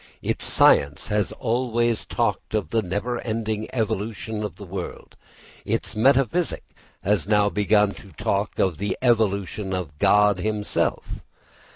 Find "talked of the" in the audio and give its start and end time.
2.07-2.81